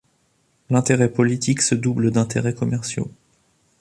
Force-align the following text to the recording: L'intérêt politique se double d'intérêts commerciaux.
L'intérêt 0.71 1.13
politique 1.13 1.61
se 1.61 1.75
double 1.75 2.09
d'intérêts 2.09 2.55
commerciaux. 2.55 3.11